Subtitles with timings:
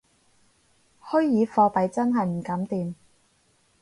[0.99, 2.95] 虛擬貨幣真係唔敢掂